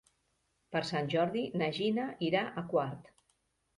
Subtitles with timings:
[0.75, 3.13] Per Sant Jordi na Gina irà a Quart.